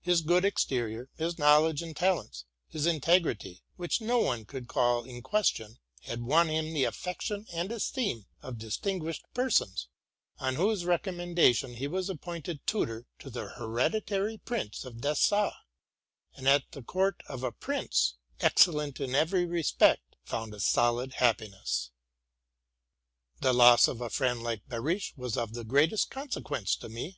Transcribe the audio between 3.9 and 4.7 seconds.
no one could